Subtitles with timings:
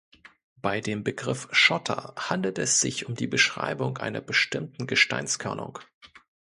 [0.63, 5.77] Bei dem Begriff "Schotter" handelt es sich um die Beschreibung einer bestimmten "Gesteinskörnung".